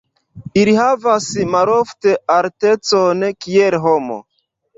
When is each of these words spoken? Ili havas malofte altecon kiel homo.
Ili 0.61 0.71
havas 0.77 1.27
malofte 1.57 2.15
altecon 2.37 3.23
kiel 3.47 3.79
homo. 3.87 4.21